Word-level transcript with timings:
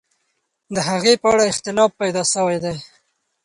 د 0.75 0.77
هغې 0.89 1.13
په 1.21 1.27
اړه 1.33 1.43
اختلاف 1.51 1.91
پیدا 2.01 2.23
سوی 2.33 2.57
دی. 2.63 2.75